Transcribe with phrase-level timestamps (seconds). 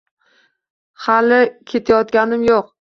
[1.09, 1.39] Hali
[1.73, 2.69] ketayotganim yo‘q.